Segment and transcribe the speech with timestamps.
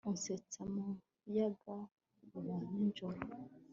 [0.09, 0.85] Unsetsa mu
[1.25, 1.75] muyaga
[2.45, 3.19] wa nijoro